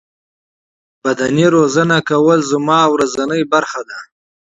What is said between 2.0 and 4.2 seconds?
کول زما ورځنۍ برخه ده.